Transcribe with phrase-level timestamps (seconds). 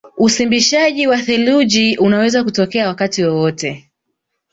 [0.17, 3.91] Usimbishaji wa theluji unaweza kutokea wakati wowote